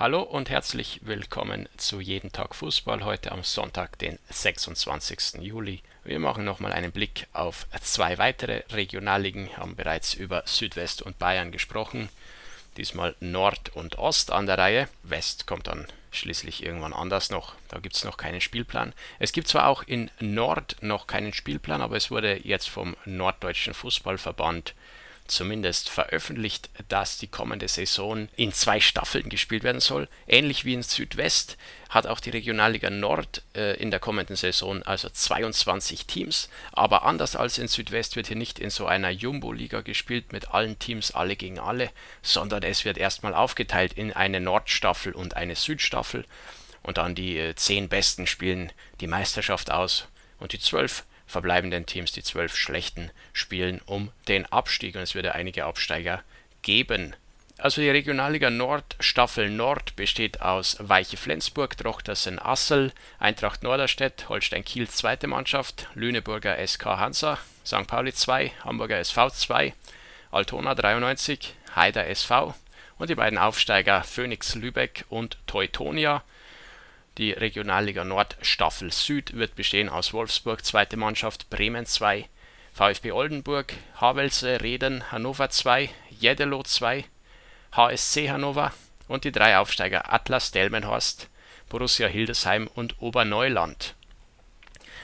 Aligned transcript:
Hallo 0.00 0.22
und 0.22 0.48
herzlich 0.48 1.00
willkommen 1.02 1.68
zu 1.76 2.00
Jeden 2.00 2.30
Tag 2.30 2.54
Fußball 2.54 3.04
heute 3.04 3.32
am 3.32 3.42
Sonntag, 3.42 3.98
den 3.98 4.20
26. 4.30 5.40
Juli. 5.40 5.82
Wir 6.04 6.20
machen 6.20 6.44
nochmal 6.44 6.70
einen 6.72 6.92
Blick 6.92 7.26
auf 7.32 7.66
zwei 7.82 8.16
weitere 8.16 8.62
Regionalligen, 8.70 9.56
haben 9.56 9.74
bereits 9.74 10.14
über 10.14 10.44
Südwest 10.46 11.02
und 11.02 11.18
Bayern 11.18 11.50
gesprochen. 11.50 12.10
Diesmal 12.76 13.16
Nord 13.18 13.74
und 13.74 13.98
Ost 13.98 14.30
an 14.30 14.46
der 14.46 14.58
Reihe. 14.58 14.88
West 15.02 15.48
kommt 15.48 15.66
dann 15.66 15.88
schließlich 16.12 16.62
irgendwann 16.62 16.92
anders 16.92 17.30
noch. 17.30 17.56
Da 17.66 17.80
gibt 17.80 17.96
es 17.96 18.04
noch 18.04 18.18
keinen 18.18 18.40
Spielplan. 18.40 18.92
Es 19.18 19.32
gibt 19.32 19.48
zwar 19.48 19.66
auch 19.66 19.82
in 19.82 20.12
Nord 20.20 20.76
noch 20.80 21.08
keinen 21.08 21.32
Spielplan, 21.32 21.82
aber 21.82 21.96
es 21.96 22.12
wurde 22.12 22.38
jetzt 22.46 22.68
vom 22.68 22.96
Norddeutschen 23.04 23.74
Fußballverband 23.74 24.74
zumindest 25.28 25.88
veröffentlicht, 25.88 26.70
dass 26.88 27.18
die 27.18 27.28
kommende 27.28 27.68
Saison 27.68 28.28
in 28.36 28.52
zwei 28.52 28.80
Staffeln 28.80 29.28
gespielt 29.28 29.62
werden 29.62 29.80
soll. 29.80 30.08
Ähnlich 30.26 30.64
wie 30.64 30.74
in 30.74 30.82
Südwest 30.82 31.56
hat 31.88 32.06
auch 32.06 32.20
die 32.20 32.30
Regionalliga 32.30 32.90
Nord 32.90 33.42
äh, 33.54 33.76
in 33.76 33.90
der 33.90 34.00
kommenden 34.00 34.36
Saison 34.36 34.82
also 34.82 35.08
22 35.08 36.06
Teams. 36.06 36.48
Aber 36.72 37.04
anders 37.04 37.36
als 37.36 37.58
in 37.58 37.68
Südwest 37.68 38.16
wird 38.16 38.26
hier 38.26 38.36
nicht 38.36 38.58
in 38.58 38.70
so 38.70 38.86
einer 38.86 39.10
Jumbo-Liga 39.10 39.80
gespielt 39.80 40.32
mit 40.32 40.50
allen 40.50 40.78
Teams 40.78 41.12
alle 41.12 41.36
gegen 41.36 41.58
alle, 41.58 41.90
sondern 42.22 42.62
es 42.62 42.84
wird 42.84 42.98
erstmal 42.98 43.34
aufgeteilt 43.34 43.92
in 43.94 44.12
eine 44.12 44.40
Nordstaffel 44.40 45.12
und 45.12 45.36
eine 45.36 45.56
Südstaffel. 45.56 46.24
Und 46.82 46.98
dann 46.98 47.14
die 47.14 47.38
äh, 47.38 47.54
zehn 47.54 47.88
Besten 47.88 48.26
spielen 48.26 48.72
die 49.00 49.06
Meisterschaft 49.06 49.70
aus 49.70 50.08
und 50.38 50.52
die 50.52 50.60
zwölf 50.60 51.04
verbleibenden 51.28 51.86
Teams, 51.86 52.10
die 52.10 52.22
zwölf 52.22 52.56
schlechten, 52.56 53.10
spielen 53.32 53.80
um 53.86 54.10
den 54.26 54.46
Abstieg 54.46 54.96
und 54.96 55.02
es 55.02 55.14
wird 55.14 55.26
ja 55.26 55.32
einige 55.32 55.64
Absteiger 55.64 56.22
geben. 56.62 57.14
Also 57.58 57.80
die 57.80 57.90
Regionalliga 57.90 58.50
Nord, 58.50 58.96
Staffel 59.00 59.50
Nord 59.50 59.96
besteht 59.96 60.40
aus 60.40 60.76
Weiche 60.80 61.16
Flensburg, 61.16 61.76
Trochtersen 61.76 62.38
Assel, 62.38 62.92
Eintracht 63.18 63.64
Norderstedt, 63.64 64.28
Holstein 64.28 64.64
Kiel 64.64 64.88
zweite 64.88 65.26
Mannschaft, 65.26 65.88
Lüneburger 65.94 66.56
SK 66.64 66.84
Hansa, 66.84 67.38
St. 67.66 67.86
Pauli 67.88 68.12
2, 68.12 68.52
Hamburger 68.64 68.98
SV 68.98 69.30
2, 69.30 69.74
Altona 70.30 70.74
93, 70.74 71.54
Haider 71.74 72.06
SV 72.06 72.54
und 72.98 73.10
die 73.10 73.16
beiden 73.16 73.38
Aufsteiger 73.38 74.04
Phoenix 74.04 74.54
Lübeck 74.54 75.04
und 75.08 75.36
Teutonia 75.48 76.22
die 77.18 77.32
Regionalliga 77.32 78.04
Nord 78.04 78.36
Staffel 78.42 78.92
Süd 78.92 79.36
wird 79.36 79.56
bestehen 79.56 79.88
aus 79.88 80.12
Wolfsburg 80.12 80.64
(2. 80.64 80.96
Mannschaft), 80.96 81.50
Bremen 81.50 81.84
2, 81.84 82.28
VfB 82.72 83.10
Oldenburg, 83.10 83.74
Havelse 83.96 84.60
Reden 84.60 85.10
Hannover 85.10 85.50
2, 85.50 85.90
Jeddelo 86.10 86.62
2, 86.62 87.04
HSC 87.72 88.30
Hannover 88.30 88.72
und 89.08 89.24
die 89.24 89.32
drei 89.32 89.58
Aufsteiger 89.58 90.12
Atlas 90.12 90.52
Delmenhorst, 90.52 91.28
Borussia 91.68 92.06
Hildesheim 92.06 92.68
und 92.72 93.02
Oberneuland. 93.02 93.94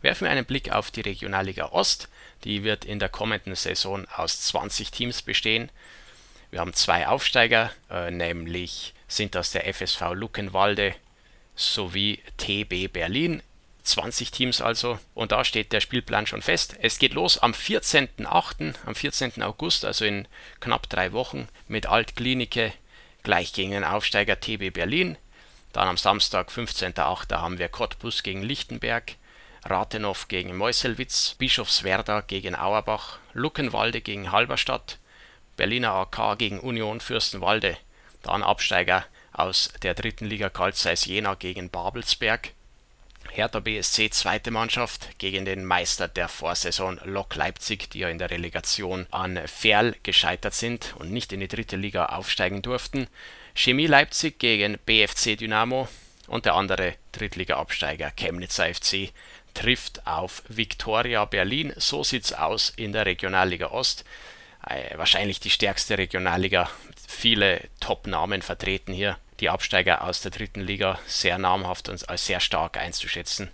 Werfen 0.00 0.26
wir 0.26 0.30
einen 0.30 0.44
Blick 0.44 0.70
auf 0.70 0.92
die 0.92 1.00
Regionalliga 1.00 1.66
Ost, 1.72 2.08
die 2.44 2.62
wird 2.62 2.84
in 2.84 3.00
der 3.00 3.08
kommenden 3.08 3.56
Saison 3.56 4.06
aus 4.14 4.42
20 4.42 4.92
Teams 4.92 5.22
bestehen. 5.22 5.70
Wir 6.52 6.60
haben 6.60 6.72
zwei 6.72 7.08
Aufsteiger, 7.08 7.72
äh, 7.90 8.12
nämlich 8.12 8.94
sind 9.08 9.34
das 9.34 9.50
der 9.50 9.66
FSV 9.66 10.12
Luckenwalde 10.12 10.94
sowie 11.56 12.20
TB 12.36 12.92
Berlin. 12.92 13.42
20 13.82 14.30
Teams 14.30 14.60
also. 14.60 14.98
Und 15.14 15.32
da 15.32 15.44
steht 15.44 15.72
der 15.72 15.80
Spielplan 15.80 16.26
schon 16.26 16.42
fest. 16.42 16.76
Es 16.80 16.98
geht 16.98 17.14
los 17.14 17.38
am 17.38 17.52
14.08., 17.52 18.74
am 18.84 18.94
14. 18.94 19.42
August, 19.42 19.84
also 19.84 20.04
in 20.04 20.28
knapp 20.60 20.88
drei 20.88 21.12
Wochen, 21.12 21.48
mit 21.68 21.86
Altklinike 21.86 22.72
gleich 23.22 23.52
gegen 23.52 23.70
den 23.70 23.84
Aufsteiger 23.84 24.38
TB 24.38 24.72
Berlin. 24.72 25.16
Dann 25.72 25.88
am 25.88 25.96
Samstag, 25.96 26.50
15.08., 26.50 27.36
haben 27.36 27.58
wir 27.58 27.68
Cottbus 27.68 28.22
gegen 28.22 28.42
Lichtenberg, 28.42 29.16
Rathenow 29.64 30.28
gegen 30.28 30.56
Meuselwitz, 30.56 31.34
Bischofswerda 31.38 32.20
gegen 32.20 32.54
Auerbach, 32.54 33.18
Luckenwalde 33.34 34.00
gegen 34.00 34.32
Halberstadt, 34.32 34.98
Berliner 35.56 35.92
AK 35.92 36.38
gegen 36.38 36.60
Union 36.60 37.00
Fürstenwalde. 37.00 37.76
Dann 38.22 38.42
Absteiger 38.42 39.04
aus 39.36 39.70
der 39.82 39.94
dritten 39.94 40.26
Liga 40.26 40.48
Carl 40.48 40.72
Zeiss 40.74 41.04
Jena 41.04 41.34
gegen 41.34 41.70
Babelsberg. 41.70 42.52
Hertha 43.30 43.60
BSC 43.60 44.10
zweite 44.10 44.50
Mannschaft 44.50 45.18
gegen 45.18 45.44
den 45.44 45.64
Meister 45.64 46.08
der 46.08 46.28
Vorsaison 46.28 46.98
Lok 47.04 47.34
Leipzig, 47.34 47.90
die 47.90 47.98
ja 47.98 48.08
in 48.08 48.18
der 48.18 48.30
Relegation 48.30 49.06
an 49.10 49.38
Ferl 49.46 49.94
gescheitert 50.02 50.54
sind 50.54 50.94
und 50.98 51.12
nicht 51.12 51.32
in 51.32 51.40
die 51.40 51.48
dritte 51.48 51.76
Liga 51.76 52.06
aufsteigen 52.06 52.62
durften. 52.62 53.08
Chemie 53.54 53.86
Leipzig 53.86 54.38
gegen 54.38 54.78
BFC 54.86 55.36
Dynamo 55.36 55.88
und 56.28 56.46
der 56.46 56.54
andere 56.54 56.94
Drittliga-Absteiger 57.12 58.10
Chemnitzer 58.12 58.72
FC 58.72 59.12
trifft 59.52 60.06
auf 60.06 60.42
Viktoria 60.48 61.24
Berlin. 61.26 61.74
So 61.76 62.04
sieht's 62.04 62.32
aus 62.32 62.70
in 62.70 62.92
der 62.92 63.04
Regionalliga 63.04 63.68
Ost. 63.68 64.04
Äh, 64.66 64.96
wahrscheinlich 64.96 65.40
die 65.40 65.50
stärkste 65.50 65.98
Regionalliga. 65.98 66.70
Viele 67.06 67.68
Top-Namen 67.80 68.42
vertreten 68.42 68.92
hier 68.92 69.18
die 69.40 69.50
Absteiger 69.50 70.02
aus 70.02 70.20
der 70.20 70.30
dritten 70.30 70.60
Liga 70.60 70.98
sehr 71.06 71.38
namhaft 71.38 71.88
und 71.88 72.08
als 72.08 72.26
sehr 72.26 72.40
stark 72.40 72.76
einzuschätzen. 72.76 73.50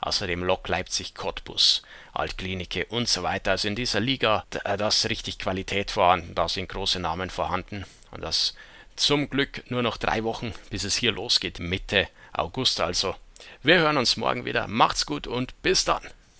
Außerdem 0.00 0.44
Lok 0.44 0.68
Leipzig, 0.68 1.14
Cottbus, 1.14 1.82
Altklinike 2.12 2.86
und 2.86 3.08
so 3.08 3.22
weiter. 3.22 3.52
Also 3.52 3.68
in 3.68 3.76
dieser 3.76 4.00
Liga, 4.00 4.44
äh, 4.64 4.76
da 4.76 4.88
ist 4.88 5.08
richtig 5.08 5.38
Qualität 5.38 5.90
vorhanden, 5.90 6.34
da 6.34 6.48
sind 6.48 6.68
große 6.68 7.00
Namen 7.00 7.30
vorhanden. 7.30 7.84
Und 8.10 8.22
das 8.22 8.54
zum 8.94 9.28
Glück 9.28 9.70
nur 9.70 9.82
noch 9.82 9.96
drei 9.96 10.24
Wochen, 10.24 10.54
bis 10.70 10.84
es 10.84 10.96
hier 10.96 11.12
losgeht, 11.12 11.58
Mitte 11.58 12.08
August 12.32 12.80
also. 12.80 13.14
Wir 13.62 13.78
hören 13.78 13.98
uns 13.98 14.16
morgen 14.16 14.44
wieder. 14.44 14.66
Macht's 14.68 15.06
gut 15.06 15.26
und 15.26 15.60
bis 15.62 15.84
dann. 15.84 16.02